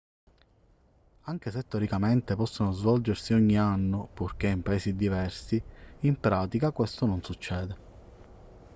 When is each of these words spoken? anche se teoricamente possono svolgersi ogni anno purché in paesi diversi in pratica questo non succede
anche 1.25 1.51
se 1.51 1.67
teoricamente 1.67 2.35
possono 2.35 2.71
svolgersi 2.71 3.33
ogni 3.33 3.55
anno 3.55 4.09
purché 4.11 4.47
in 4.47 4.63
paesi 4.63 4.95
diversi 4.95 5.61
in 5.99 6.19
pratica 6.19 6.71
questo 6.71 7.05
non 7.05 7.21
succede 7.23 7.77